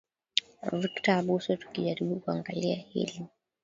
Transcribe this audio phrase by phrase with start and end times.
[0.63, 3.25] aa victor abuso tukijaribu kuangalia hili